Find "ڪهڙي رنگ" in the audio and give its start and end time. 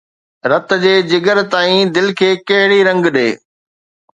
2.47-3.03